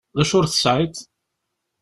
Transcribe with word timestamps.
D 0.15 0.17
acu 0.23 0.35
ur 0.39 0.45
tesɛiḍ? 0.47 0.95